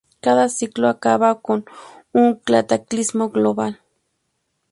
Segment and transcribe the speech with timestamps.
[0.19, 1.65] Cada ciclo acaba con
[2.11, 3.79] un cataclismo global.